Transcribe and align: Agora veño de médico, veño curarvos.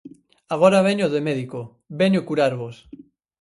Agora 0.53 0.85
veño 0.87 1.07
de 1.13 1.21
médico, 1.27 1.59
veño 1.99 2.25
curarvos. 2.27 2.75